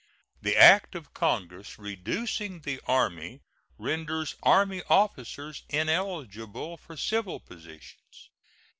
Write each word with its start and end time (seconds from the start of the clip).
The 0.41 0.57
act 0.57 0.95
of 0.95 1.13
Congress 1.13 1.77
reducing 1.77 2.61
the 2.61 2.81
Army 2.87 3.41
renders 3.77 4.33
army 4.41 4.81
officers 4.89 5.61
ineligible 5.69 6.75
for 6.77 6.97
civil 6.97 7.39
positions. 7.39 8.31